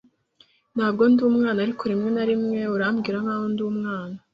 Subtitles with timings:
[0.75, 4.17] Ntabwo ndi umwana, ariko rimwe na rimwe urambwira nkaho ndi umwana.